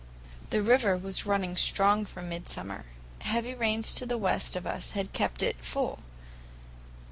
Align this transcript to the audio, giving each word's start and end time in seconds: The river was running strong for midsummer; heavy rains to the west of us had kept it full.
The 0.49 0.63
river 0.63 0.97
was 0.97 1.27
running 1.27 1.55
strong 1.55 2.05
for 2.05 2.23
midsummer; 2.23 2.85
heavy 3.19 3.53
rains 3.53 3.93
to 3.93 4.05
the 4.07 4.17
west 4.17 4.55
of 4.55 4.65
us 4.65 4.93
had 4.93 5.13
kept 5.13 5.43
it 5.43 5.63
full. 5.63 5.99